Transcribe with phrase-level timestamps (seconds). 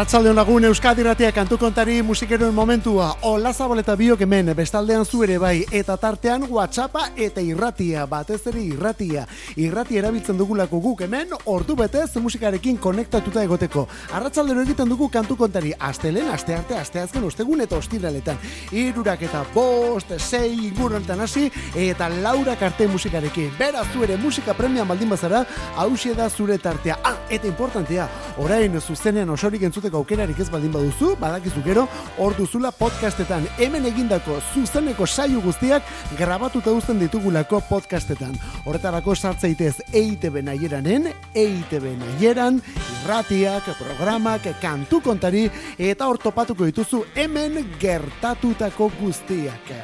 [0.00, 3.10] Arratsalde honagun Euskadi Ratia kantu kontari musikeroen momentua.
[3.28, 8.62] Ola zaboleta biok hemen, bestaldean zu ere bai, eta tartean WhatsAppa eta irratia, batez ere
[8.64, 9.26] irratia.
[9.60, 13.82] Irratia erabiltzen dugulako guk hemen, ordu betez musikarekin konektatuta egoteko.
[14.16, 18.40] Arratsalde egiten dugu kantu kontari, astelen, aste arte, aste azken, ostegun eta ostiraletan.
[18.72, 23.52] Irurak eta bost, sei, ingurrentan hasi, eta laura karte musikarekin.
[23.58, 25.44] Beraz, zu ere musika premian baldin bazara,
[25.76, 26.98] hausie da zure tartea.
[27.04, 31.86] Ah, eta importantea, orain zuzenean osorik entzu entzuteko aukerarik ez baldin baduzu, badakizu gero,
[32.18, 33.46] hor duzula podcastetan.
[33.58, 35.82] Hemen egindako zuzeneko saio guztiak
[36.18, 38.36] grabatuta uzten ditugulako podcastetan.
[38.64, 42.60] Horretarako sartzeitez EITB naieranen, EITB naieran,
[43.02, 49.74] irratiak, programak, kantu kontari, eta hor topatuko dituzu hemen gertatutako guztiak.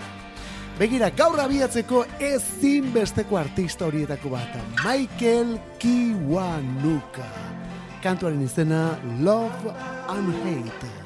[0.77, 7.46] Begira, gaur abiatzeko ezin besteko artista horietako bat, Michael Kiwanuka
[8.07, 9.75] kantuaren izena Love
[10.09, 11.06] and Hate.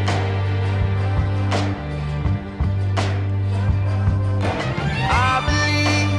[4.99, 6.11] I believe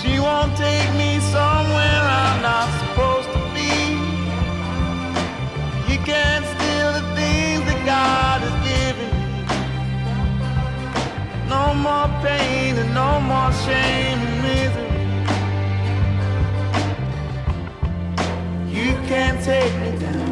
[0.00, 3.72] she won't take me somewhere I'm not supposed to be.
[5.92, 8.42] You can't steal the things that God
[8.98, 9.10] me.
[11.48, 14.90] No more pain and no more shame and misery.
[18.68, 20.31] You can't take me down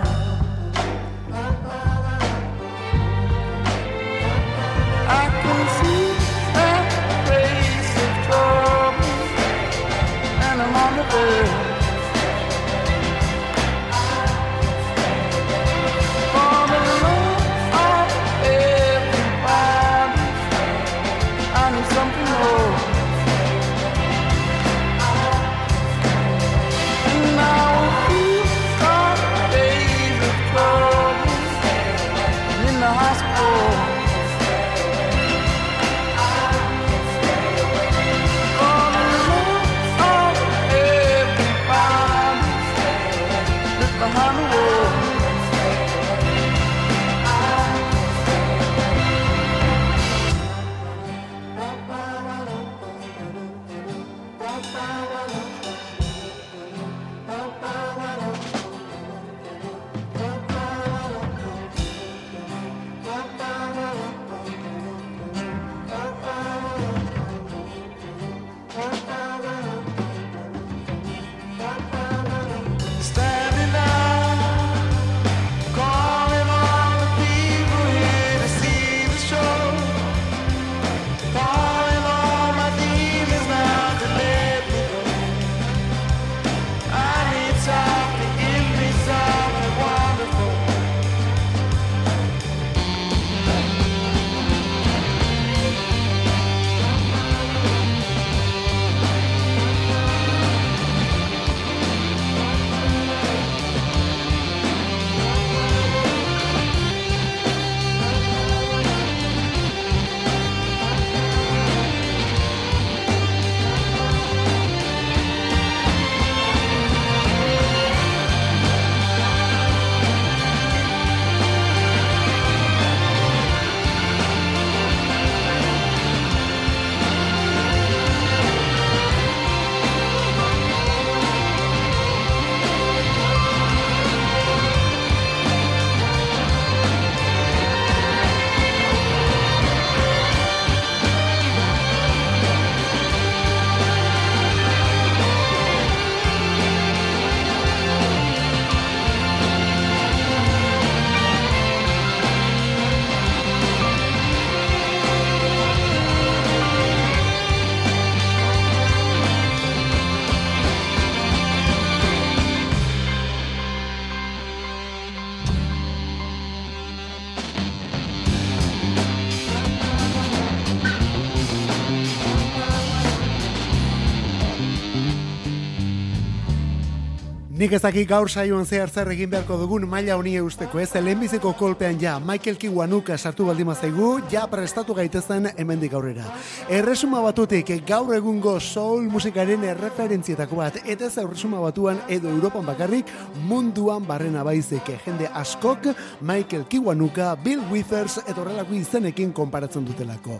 [177.61, 181.99] Nik ezakik gaur saioan zehar zer egin beharko dugun maila honi eusteko ez, lehenbiziko kolpean
[182.01, 186.25] ja, Michael Kiwanuka sartu baldima zaigu, ja prestatu gaitezen hemendik aurrera.
[186.73, 193.13] Erresuma batutik gaur egungo soul musikaren erreferentzietako bat, eta ez erresuma batuan edo Europan bakarrik
[193.45, 195.91] munduan barrena baizik, jende askok
[196.25, 200.39] Michael Kiwanuka, Bill Withers, eta horrelako izenekin konparatzen dutelako.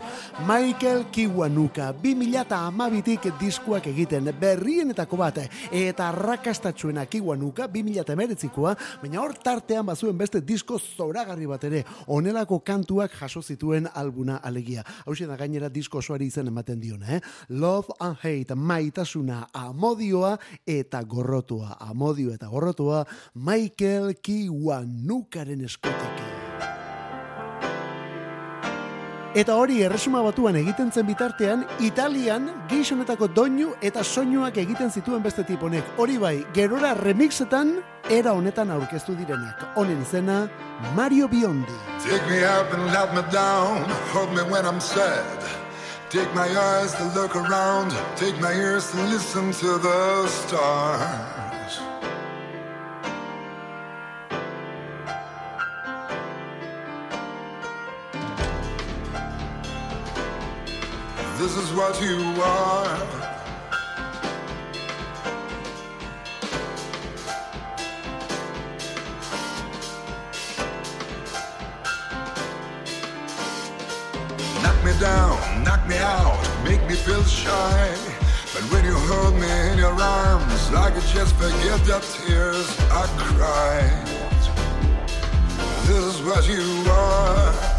[0.50, 9.36] Michael Kiwanuka, 2000 amabitik diskuak egiten, berrienetako bat, eta rakastatxuena kiwanuka, 2000 emeretzikoa, baina hor
[9.44, 14.84] tartean bazuen beste disko zoragarri bat ere, onelako kantuak jaso zituen albuna alegia.
[15.06, 17.20] Hau da gainera disko osoari izen ematen diona, eh?
[17.48, 21.76] Love and Hate, maitasuna, amodioa eta gorrotua.
[21.80, 23.04] Amodio eta gorrotua,
[23.34, 26.31] Michael Kiwanukaren eskotik.
[29.32, 35.40] Eta hori erresuma batuan egiten zen bitartean, Italian geixonetako doinu eta soinuak egiten zituen beste
[35.48, 35.94] tiponek.
[35.96, 37.78] Hori bai, gerora remixetan
[38.12, 39.64] era honetan aurkeztu direnak.
[39.80, 40.42] Honen izena,
[40.94, 41.78] Mario Biondi.
[42.04, 45.48] Take me up and let me down, hold me when I'm sad.
[46.10, 51.51] Take my eyes to look around, take my ears to listen to the stars.
[61.42, 62.98] This is what you are.
[74.62, 77.96] Knock me down, knock me out, make me feel shy.
[78.54, 83.06] But when you hold me in your arms, I could just forget the tears I
[83.18, 84.06] cried.
[85.88, 87.71] This is what you are.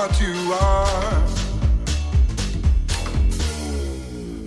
[0.00, 1.20] What you are.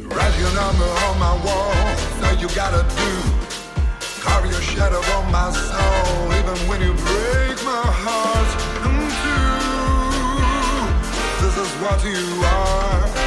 [0.10, 1.76] Write your number on my wall,
[2.26, 3.12] all you gotta do.
[4.24, 8.52] Carve your shadow on my soul, even when you break my heart
[8.88, 9.54] in two.
[11.44, 13.23] This is what you are.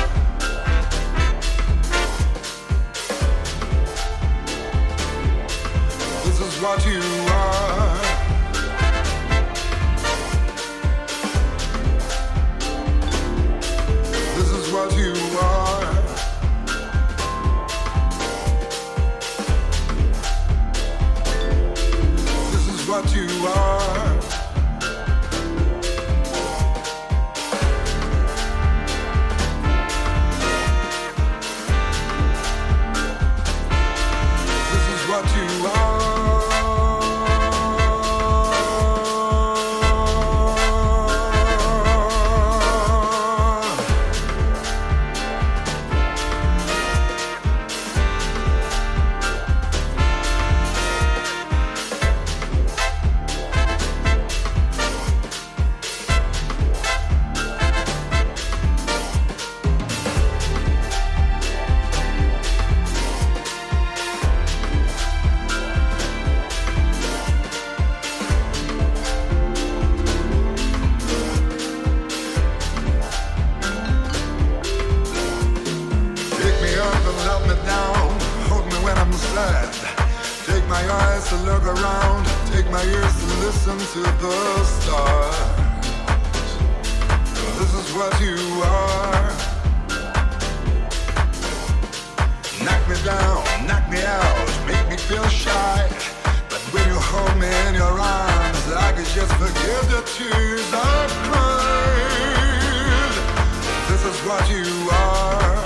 [104.25, 105.65] what you are.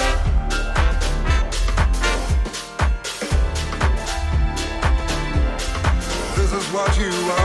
[6.37, 7.40] This is what you are.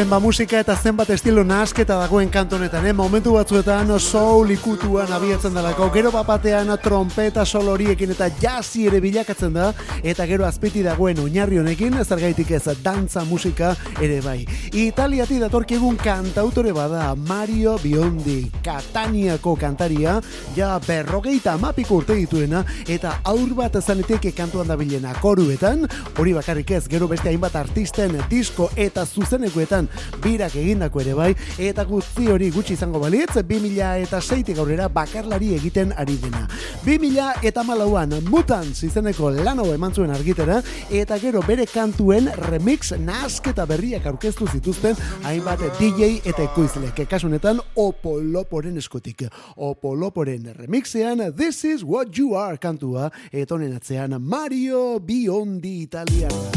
[0.00, 2.92] Zenba musika eta zenbat estilo nasketa dagoen kantonetan, eh?
[2.96, 9.52] momentu batzuetan soul ikutuan abiatzen dalako, gero bapatean trompeta sol horiekin eta jazzi ere bilakatzen
[9.52, 9.66] da,
[10.00, 14.46] eta gero azpiti dagoen oinarri honekin, gaitik ez dantza musika ere bai.
[14.72, 20.16] Italiati datorkigun kantautore bada Mario Biondi, Kataniako kantaria,
[20.56, 25.86] ja berrogeita amapiko urte dituena, eta aur bat zanetik kantuan da bilena koruetan,
[26.18, 29.88] hori bakarrik ez, gero beste hainbat artisten disko eta zuzenekoetan
[30.22, 35.54] birak egindako ere bai, eta guzti hori gutxi izango balitz, 2000 eta seitik aurrera bakarlari
[35.56, 36.46] egiten ari dena.
[36.84, 43.66] 2000 eta malauan Mutants izeneko lano eman zuen argitera, eta gero bere kantuen remix nasketa
[43.66, 47.04] berriak aurkeztu zituzten hainbat DJ eta ekoizlek.
[47.10, 49.26] Kasunetan Opoloporen eskotik.
[49.56, 56.50] Opoloporen remixean This is what you are kantua, etonen atzean Mario Biondi Italiana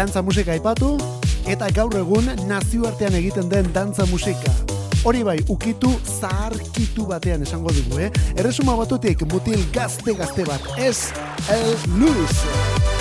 [0.00, 0.94] dantza musika aipatu
[1.50, 4.52] eta gaur egun nazioartean egiten den dantza musika.
[5.04, 8.10] Hori bai, ukitu zaharkitu batean esango dugu, eh?
[8.36, 11.12] Erresuma batutik mutil gazte-gazte bat, ez
[11.52, 12.99] el Luis.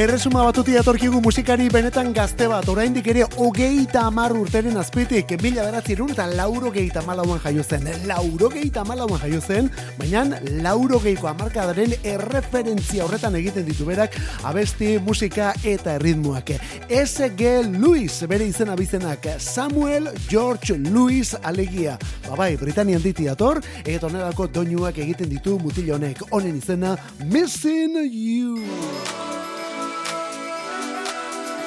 [0.00, 5.92] Erresuma batuti atorkigu musikari benetan gazte bat, oraindik ere hogeita amar urteren azpitik, mila beratzi
[5.92, 7.84] eta lauro geita malauan jaio zen.
[8.06, 10.24] Lauro geita malauan jaio zen, baina
[10.62, 16.52] lauro geiko amarkadaren erreferentzia horretan egiten ditu berak, abesti, musika eta erritmoak.
[16.88, 17.68] S.G.
[17.68, 21.98] Lewis, bere izena bizenak, Samuel George Lewis alegia.
[22.26, 26.24] Babai, Britanian diti ator, eta onerako doinuak egiten ditu mutil honek.
[26.30, 28.64] Honen izena, Missing You.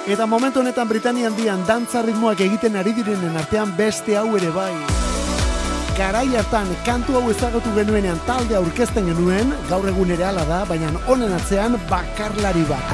[0.03, 4.73] Eta momentu honetan Britania handian dantza ritmoak egiten ari direnen artean beste hau ere bai.
[5.95, 10.91] Garai hartan kantu hau ezagutu genuenean talde aurkezten genuen, gaur egun ere ala da, baina
[11.07, 12.91] honen atzean bakarlari bat.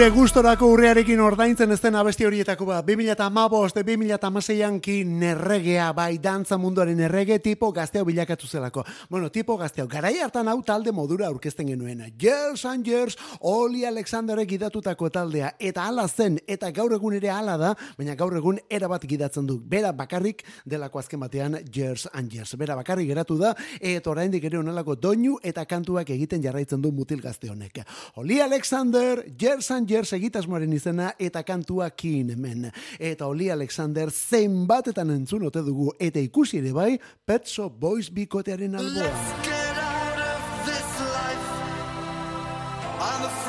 [0.00, 2.86] Gure gustorako urrearekin ordaintzen ez den abesti horietako bat.
[2.88, 8.80] 2008, 2008an ki nerregea, bai dantza munduaren errege tipo gazteo bilakatu zelako.
[9.10, 12.00] Bueno, tipo gazteo, garai hartan hau talde modura aurkezten genuen.
[12.18, 15.50] Years and years, Oli Alexanderek gidatutako taldea.
[15.58, 19.58] Eta ala zen, eta gaur egun ere ala da, baina gaur egun erabat gidatzen du.
[19.60, 22.56] Bera bakarrik delako azken batean Years and years.
[22.56, 27.20] Bera bakarrik geratu da, eta oraindik ere onelako doinu eta kantuak egiten jarraitzen du mutil
[27.20, 27.84] gazte honek.
[28.16, 32.68] Oli Alexander, Years and Years egitasmoaren izena eta kantua kin hemen.
[32.98, 38.76] Eta Oli Alexander zenbatetan entzun ote dugu eta ikusi ere bai Pet Shop Boys bikotearen
[38.78, 39.10] alboa.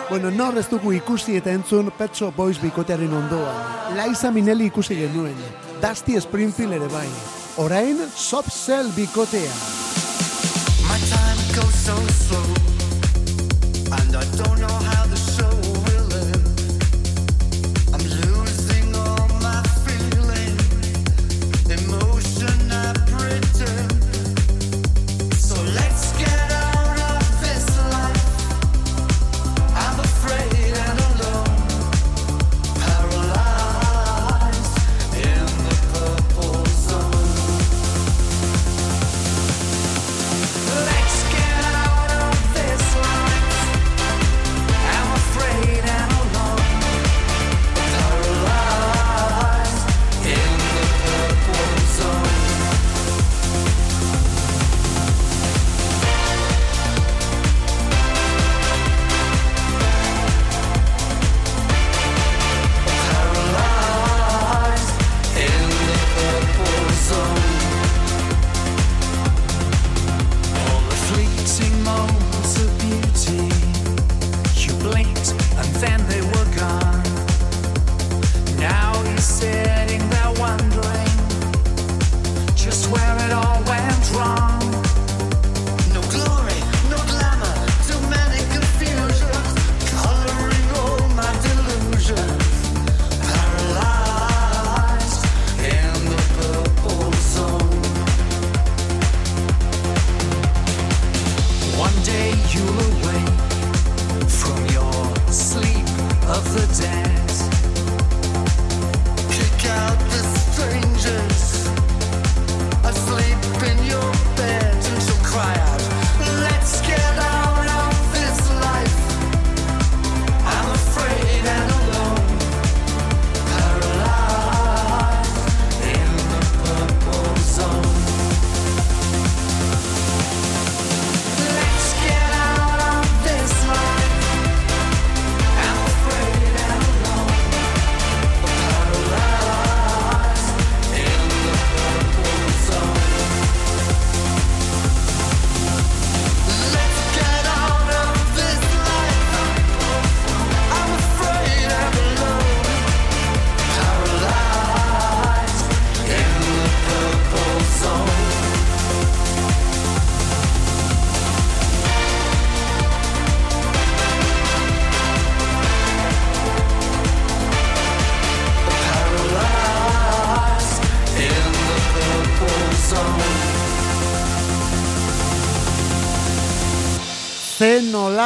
[0.10, 3.54] Bueno, nor ez dugu ikusi eta entzun Pet Shop Boys bikotearen ondoa.
[3.99, 5.38] Liza Minelli ikusi genuen.
[5.82, 7.08] Dusty Springfield ere bai.
[7.58, 9.54] Orain, Soft Cell bikotea.
[10.89, 12.71] My time goes so slow
[13.91, 15.01] And I don't know how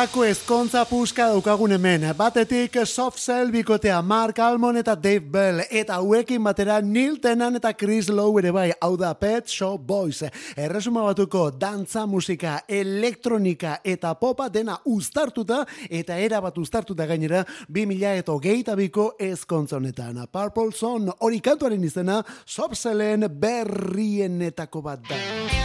[0.06, 2.02] the nolako ezkontza puska daukagun hemen.
[2.18, 5.62] Batetik soft cell bikotea Mark Almon eta Dave Bell.
[5.72, 8.72] Eta hauekin batera Neil Tenan eta Chris Lowe ere bai.
[8.82, 10.22] Hau da Pet Shop Boys.
[10.58, 18.16] Erresuma batuko dantza musika, elektronika eta popa dena ustartuta eta era bat ustartuta gainera 2000
[18.20, 20.28] eta hogeita biko ezkontza honetan.
[20.32, 25.65] Purple Son hori kantuaren izena soft cellen berrienetako bat da.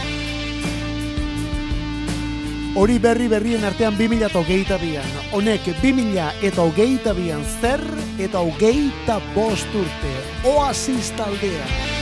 [2.71, 5.15] Hori berri berrien artean 2008 bian.
[5.35, 7.83] Honek 2000 eta hogeita bian zer
[8.15, 10.13] eta hogeita bost urte.
[10.47, 12.00] Oasis taldea.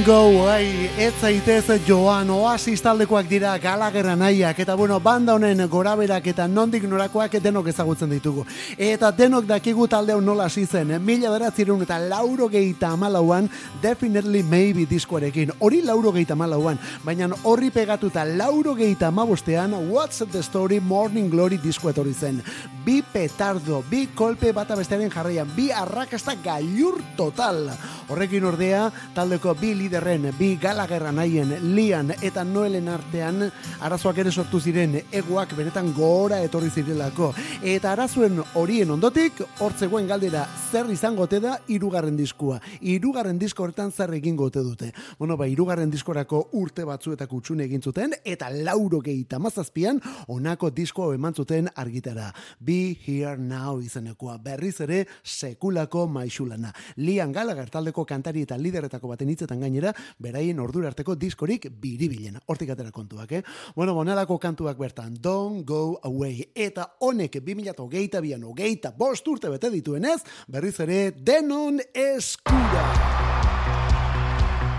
[0.00, 0.69] Don't go away,
[1.10, 6.84] ez zaitez joan oasis taldekoak dira galagera nahiak, eta bueno, banda honen goraberak eta nondik
[6.86, 8.44] norakoak denok ezagutzen ditugu.
[8.78, 13.48] Eta denok dakigu talde hon nola hasi zen, mila beratzerun eta lauro gehieta amalauan,
[13.82, 20.42] definitely maybe diskoarekin, hori lauro gehieta amalauan, baina horri pegatuta lauro gehieta amabostean, what's the
[20.42, 22.42] story morning glory diskoet hori zen.
[22.84, 27.70] Bi petardo, bi kolpe bata bestearen jarraian, bi arrakasta gailur total.
[28.10, 33.46] Horrekin ordea, taldeko bi liderren, bi galagerra nahien, lian eta noelen artean,
[33.80, 37.30] arazoak ere sortu ziren, egoak benetan gora etorri zirelako.
[37.64, 42.58] Eta arazuen horien ondotik, hortzegoen galdera, zer izango te da, irugarren diskua.
[42.84, 44.90] Irugarren disko horretan zer egin gote dute.
[45.18, 51.14] Bueno, ba, irugarren diskorako urte batzuetak utxune egin zuten, eta lauro gehieta mazazpian, onako disko
[51.16, 52.28] eman zuten argitara.
[52.60, 56.74] Be here now izenekoa, berriz ere, sekulako maixulana.
[57.00, 62.38] Lian Gallagher taldeko kantari eta lideretako baten hitzetan gainera, beraien ordura arteko diskorik biribilen.
[62.46, 63.42] Hortik atera kontuak, eh?
[63.76, 66.50] Bueno, bonalako kantuak bertan, don't go away.
[66.54, 72.86] Eta honek 2008 bian, ogeita, bost urte bete dituenez, berriz ere, denon eskura.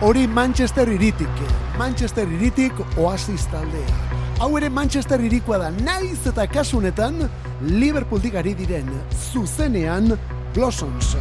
[0.02, 1.43] Hori Manchester iritik,
[1.78, 4.21] Manchester iritik oasis taldea.
[4.41, 7.28] Hau ere Manchester irikoa da, naiz eta kasunetan,
[7.69, 8.89] Liverpooldik ari diren,
[9.30, 10.15] zuzenean,
[10.56, 11.13] Blossoms.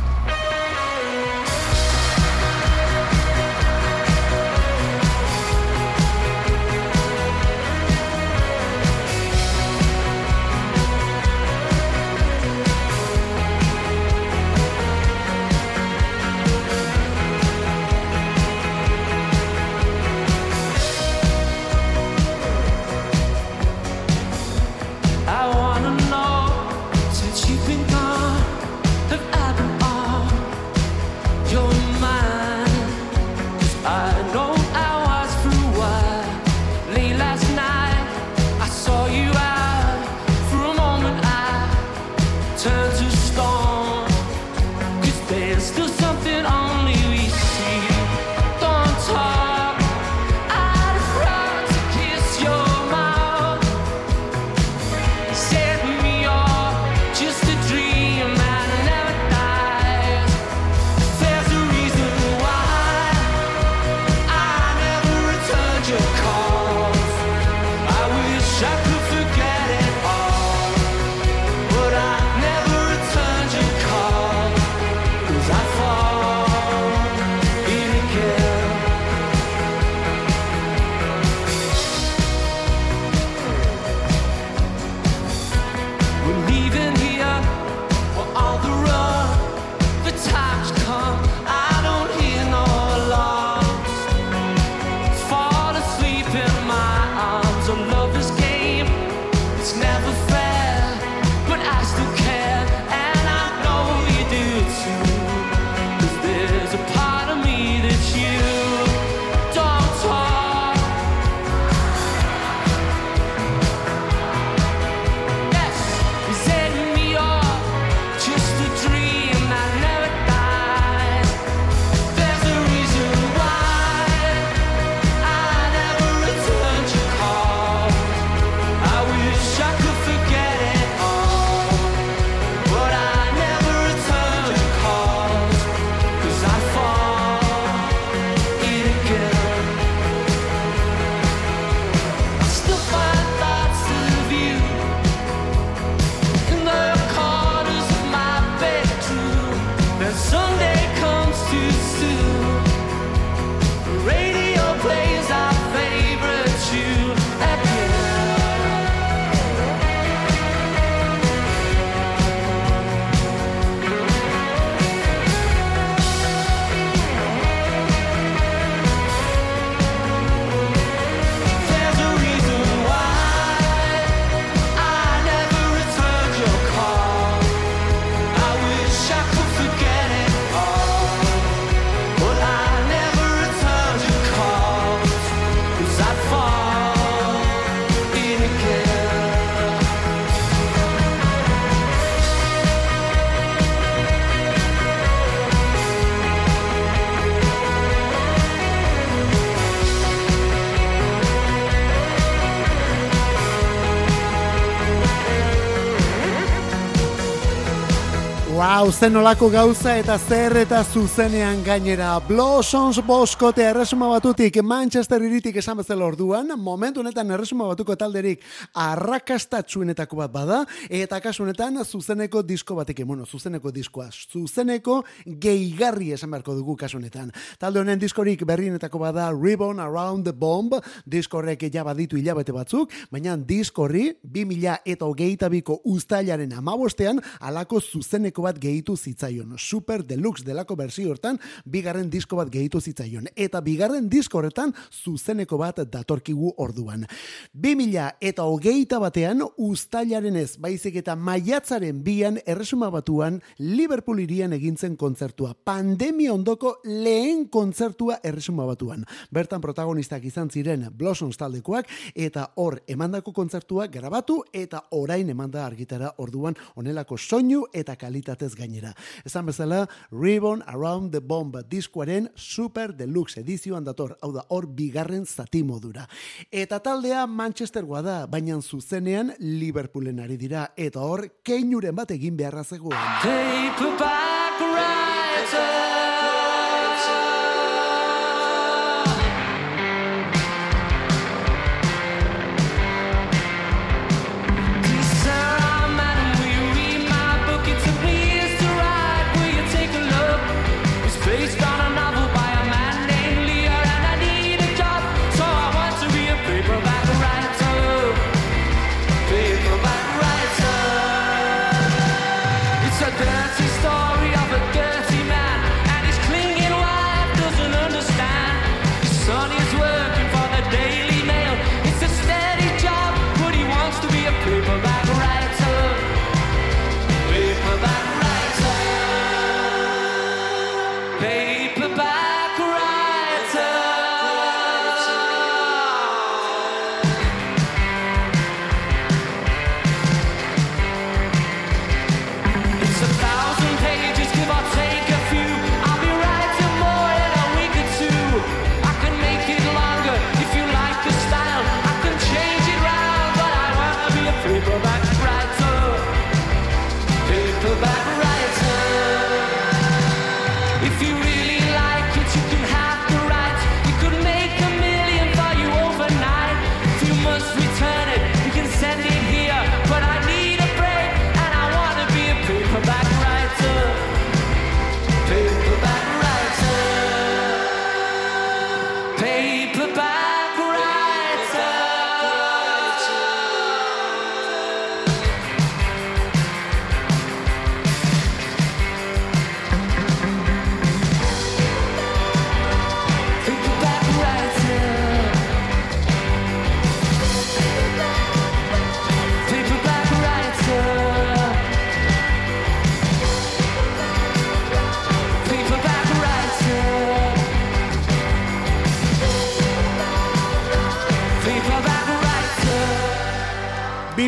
[209.01, 212.11] Zen olako gauza eta zer eta zuzenean gainera.
[212.21, 218.43] Blossoms boskote erresuma batutik Manchester iritik esan bezala orduan, momentu honetan erresuma batuko talderik
[218.77, 220.59] arrakastatxuenetako bat bada,
[220.91, 227.33] eta kasunetan zuzeneko disko batik, bueno, zuzeneko diskoa, zuzeneko gehigarri esan beharko dugu kasunetan.
[227.59, 230.77] Talde honen diskorik berrienetako bada Ribbon Around the Bomb,
[231.07, 238.45] diskorrek ja baditu hilabete batzuk, baina diskorri 2000 eta hogeita biko ustailaren amabostean, alako zuzeneko
[238.45, 239.57] bat gehitu zitzaion.
[239.59, 243.29] Super Deluxe delako berzio hortan, bigarren disko bat gehitu zitzaion.
[243.37, 247.07] Eta bigarren disko horretan, zuzeneko bat datorkigu orduan.
[247.53, 254.97] 2000 eta hogeita batean, ustailaren ez, baizik eta maiatzaren bian, erresuma batuan, Liverpool irian egintzen
[254.97, 255.55] kontzertua.
[255.55, 259.05] Pandemia ondoko lehen kontzertua erresuma batuan.
[259.31, 266.15] Bertan protagonistak izan ziren Blossoms taldekoak, eta hor emandako kontzertua grabatu, eta orain emanda argitara
[266.19, 268.80] orduan onelako soinu eta kalita kalitatez gainera.
[269.25, 275.27] Esan bezala, Ribbon Around the Bomb diskuaren Super Deluxe edizioan dator, hau da, hor bigarren
[275.27, 276.07] zati modura.
[276.51, 282.65] Eta taldea Manchester da, baina zuzenean Liverpoolen ari dira, eta hor keinuren bat egin beharra
[282.65, 282.99] zegoen.
[283.23, 285.90] Paperback writer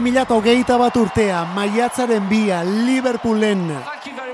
[0.02, 3.68] mila hogeita bat urtea, maiatzaren bia, Liverpoolen,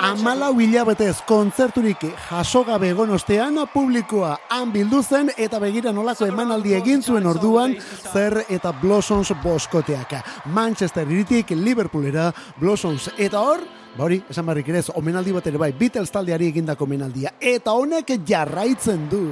[0.01, 7.27] amala hilabetez kontzerturik jasogabe gonostean, publikoa han bildu zen, eta begira nolako emanaldi egin zuen
[7.27, 7.77] orduan,
[8.13, 10.15] zer eta Blossoms boskoteak.
[10.47, 13.67] Manchester iritik, Liverpoolera, Blossoms, eta hor,
[13.99, 19.09] Bauri, esan barrik ere, omenaldi bat ere bai, Beatles taldeari egindako omenaldia, eta honek jarraitzen
[19.11, 19.25] du.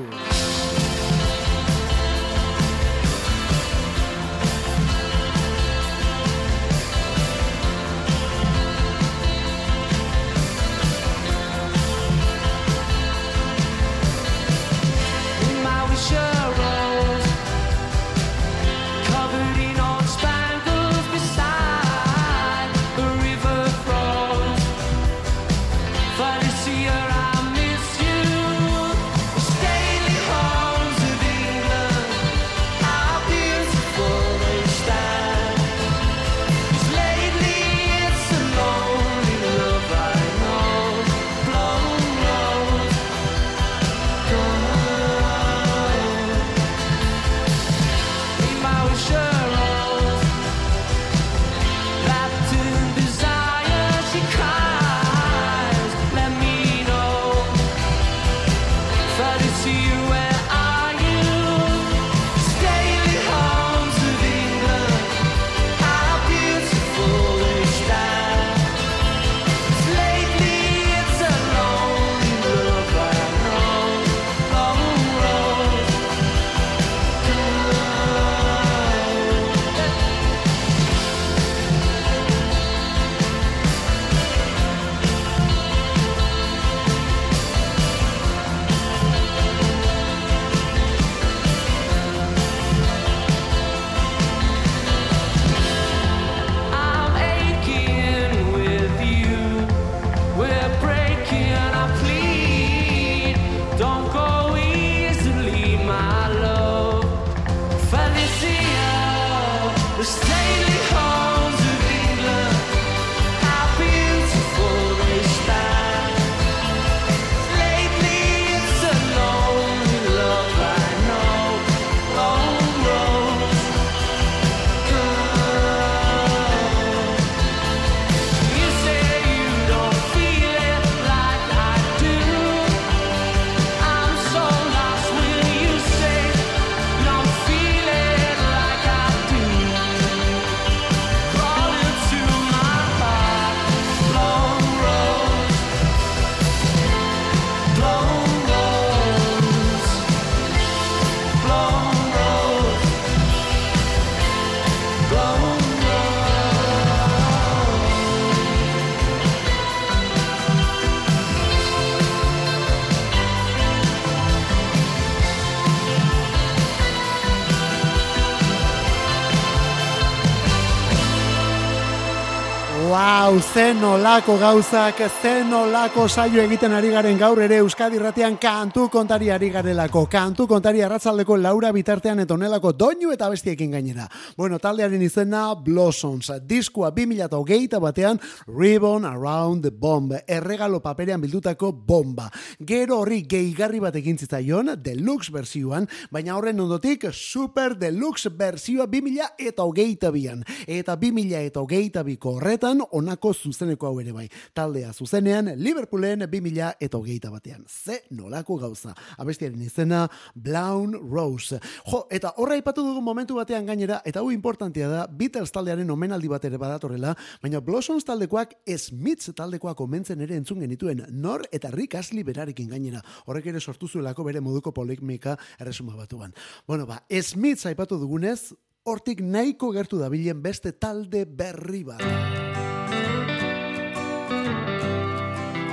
[173.97, 179.31] Zen olako gauzak, zen olako saio egiten ari garen gaur ere Euskadi Ratian kantu kontari
[179.31, 180.03] ari garelako.
[180.11, 184.05] Kantu kontari arratzaldeko Laura bitartean eta onelako doinu eta bestiekin gainera.
[184.37, 192.29] Bueno, taldearen izena Blossoms, diskua 2008 batean Ribbon Around the Bomb, erregalo paperean bildutako bomba.
[192.61, 199.33] Gero horri gehigarri bat egin zitzaion, deluxe versioan, baina horren ondotik super deluxe versioa 2000
[199.39, 200.45] eta hogeita bian.
[200.67, 204.27] Eta 2000 eta hogeita biko horretan onako zuzeneko hau ere bai.
[204.55, 207.65] Taldea zuzenean Liverpoolen 2000 eta hogeita batean.
[207.69, 208.95] Ze nolako gauza.
[209.19, 211.61] Abestiaren izena Brown Rose.
[211.87, 216.29] Jo, eta horra ipatu dugu momentu batean gainera, eta hau importantia da, Beatles taldearen omenaldi
[216.29, 221.99] bat ere badatorrela, baina Blossoms taldekoak Smiths taldekoak omentzen ere entzun genituen nor eta Rick
[221.99, 223.03] Astley berarekin gainera.
[223.27, 226.35] Horrek ere sortu zuelako bere moduko polemika erresuma batuan.
[226.67, 228.53] Bueno, ba, Smiths aipatu dugunez,
[228.87, 232.76] hortik nahiko gertu dabilen beste talde berri bat.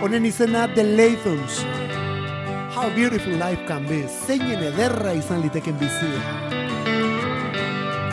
[0.03, 1.63] Honen izena The Lathuns.
[2.75, 4.03] How beautiful life can be.
[4.27, 6.19] Zeinen ederra izan liteken bizia.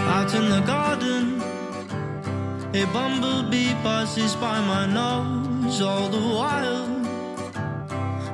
[0.06, 1.42] Out in the garden
[2.74, 6.86] A bumblebee passes by my nose all the while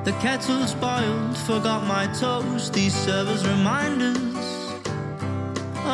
[0.05, 4.49] The kettle's boiled, forgot my toast These servers remind us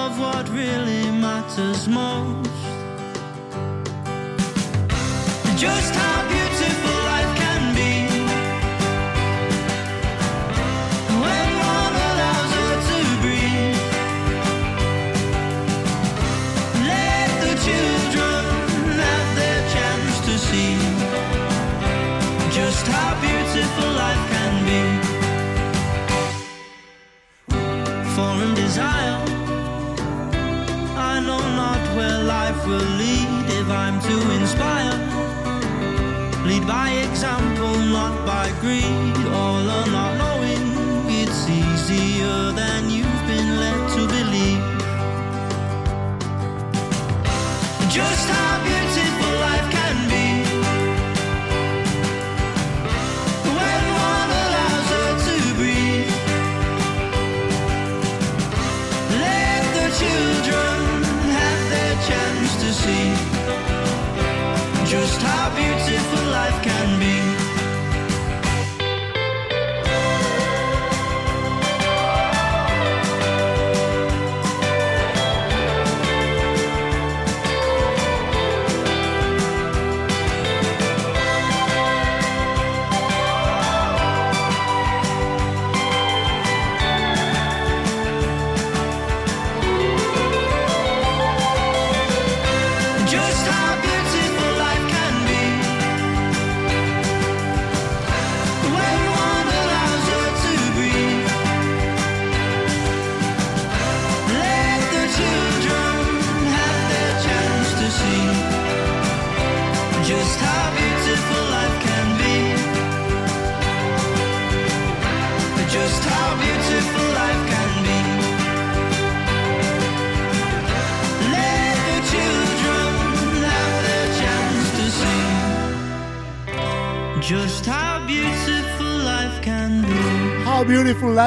[0.03, 2.51] of what really matters most.
[5.57, 6.41] Just how beautiful
[28.73, 29.23] Desire
[31.20, 33.29] know not where life will lead
[33.61, 34.97] if I'm to inspire.
[36.47, 39.16] Lead by example, not by greed.
[39.41, 40.64] All or not knowing
[41.20, 44.64] it's easier than you've been led to believe.
[47.91, 48.82] Just how beautiful
[64.93, 67.02] just how beautiful life can be.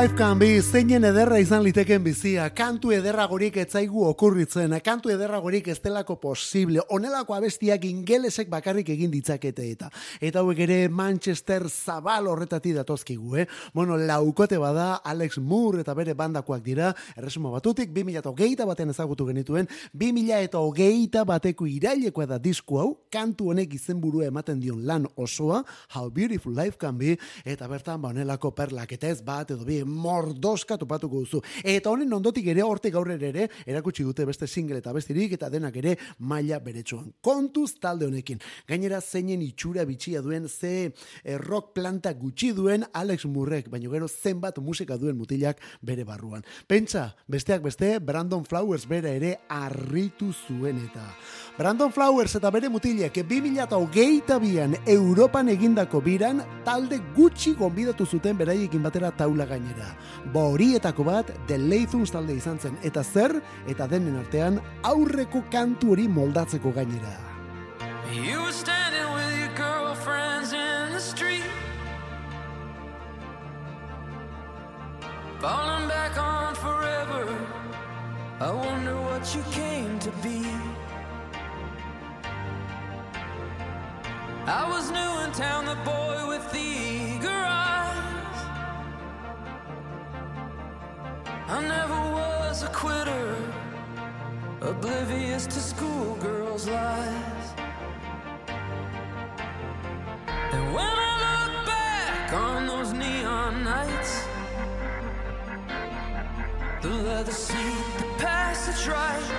[0.06, 0.62] Life can be.
[0.62, 2.44] Zeinen ederra izan liteken bizia.
[2.54, 4.76] Kantu ederra gorik etzaigu okurritzen.
[4.86, 6.84] Kantu ederra gorik ez delako posible.
[6.94, 9.90] Onelako abestiak ingelesek bakarrik egin ditzakete eta.
[10.22, 13.48] Eta hauek ere Manchester zabal horretati datozkigu, eh?
[13.74, 16.92] Bueno, laukote bada Alex Moore eta bere bandakoak dira.
[17.16, 19.66] Erresumo batutik, 2008 baten ezagutu genituen.
[19.94, 22.92] 2008 bateko irailekoa da disku hau.
[23.10, 25.64] Kantu honek izenburua ematen dion lan osoa.
[25.96, 30.78] How Beautiful Life Can Be, eta bertan banelako perlak, eta ez bat, edo bi, mordoska
[30.78, 31.42] topatuko duzu.
[31.64, 35.76] Eta honen ondotik ere, horte gaur ere, erakutsi dute beste single eta bestirik, eta denak
[35.82, 37.12] ere maila beretsuan.
[37.22, 38.42] Kontuz talde honekin.
[38.68, 40.92] Gainera zeinen itxura bitxia duen, ze
[41.24, 46.44] eh, rock planta gutxi duen Alex Murrek, baina gero zenbat musika duen mutilak bere barruan.
[46.68, 51.06] Pentsa, besteak beste, Brandon Flowers bere ere arritu zuen eta.
[51.58, 59.12] Brandon Flowers eta bere mutilek 2008an Europan egindako biran talde gutxi gonbidatu zuten beraiekin batera
[59.12, 59.75] taula gainera.
[60.34, 62.78] Borietako bat The Lathuns talde izan zen.
[62.84, 63.42] Eta zer?
[63.68, 67.16] Eta denen artean aurreko kantu hori moldatzeko gainera.
[68.14, 71.44] You were standing with your girlfriends in the street.
[75.42, 77.28] Falling back on forever.
[78.40, 80.46] I wonder what you came to be.
[84.48, 87.65] I was new in town, the boy with the eager
[91.48, 93.36] I never was a quitter,
[94.62, 97.48] oblivious to schoolgirls' lies.
[100.54, 104.26] And when I look back on those neon nights,
[106.82, 109.30] the leather seat, the passage right,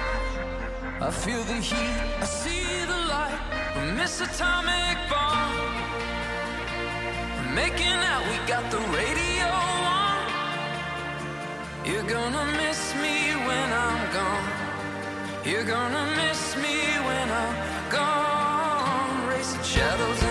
[1.01, 3.41] I feel the heat, I see the light.
[3.97, 5.57] Miss Atomic Bomb.
[7.37, 9.36] We're making out, we got the radio.
[11.87, 14.49] You're gonna miss me when I'm gone.
[15.45, 19.29] You're gonna miss me when I'm gone.
[19.29, 20.23] Racing shadows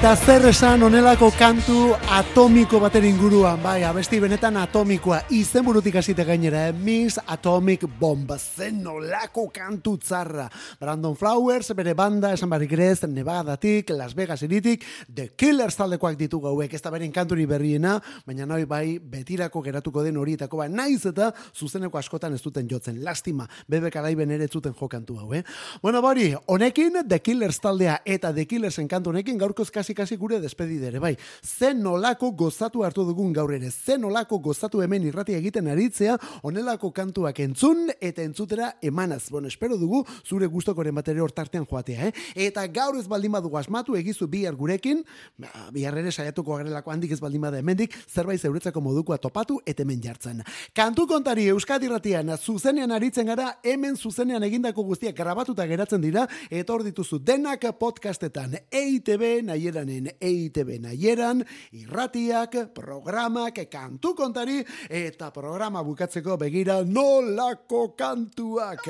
[0.00, 6.24] Eta zer esan onelako kantu atomiko baten inguruan, bai, abesti benetan atomikoa, izen burutik hasite
[6.24, 6.72] gainera, eh?
[6.72, 10.46] Miss Atomic Bomb, zen nolako kantu tzarra.
[10.80, 16.40] Brandon Flowers, bere banda, esan barrik ez, Nevadatik, Las Vegas iritik, The Killers taldekoak ditu
[16.40, 21.04] gauek, ez da beren kanturi berriena, baina noi bai, betirako geratuko den horietako, ba, naiz
[21.12, 25.44] eta zuzeneko askotan ez duten jotzen, lastima, bebek alaiben ere zuten jo kantu hau, eh?
[25.82, 30.40] Bueno, bori, honekin, The Killers taldea eta The Killersen kantu honekin gaurkoz kasi kasi gure
[30.40, 31.16] despedidere, bai.
[31.42, 36.90] Zen nolako gozatu hartu dugun gaur ere, zen nolako gozatu hemen irratia egiten aritzea, onelako
[36.90, 39.30] kantuak entzun eta entzutera emanaz.
[39.30, 42.12] Bueno, espero dugu zure gustokoren batere hortartean joatea, eh?
[42.48, 45.04] Eta gaur ez baldin badugu asmatu egizu bihar gurekin,
[45.38, 49.84] ba, bihar ere saiatuko agarelako handik ez baldin bada hemendik, zerbait zeuretzako modukoa topatu eta
[49.84, 50.42] hemen jartzen.
[50.74, 56.74] Kantu kontari Euskadi Irratian zuzenean aritzen gara, hemen zuzenean egindako guztiak grabatuta geratzen dira, eta
[56.74, 65.82] hor dituzu denak podcastetan, EITB, nahi naieranen EITB naieran, irratiak, programak, kantu kontari, eta programa
[65.82, 68.88] bukatzeko begira nolako kantuak.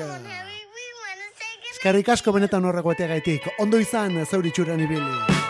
[1.71, 5.40] Eskarrik asko benetan horregoeteagaitik, ondo izan zauritxuran ibili.